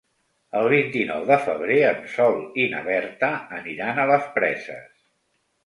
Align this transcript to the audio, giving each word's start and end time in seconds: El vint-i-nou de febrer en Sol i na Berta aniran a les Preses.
El 0.59 0.69
vint-i-nou 0.71 1.27
de 1.31 1.37
febrer 1.43 1.77
en 1.91 2.01
Sol 2.15 2.39
i 2.63 2.67
na 2.73 2.81
Berta 2.89 3.31
aniran 3.61 4.01
a 4.01 4.09
les 4.15 4.29
Preses. 4.41 4.93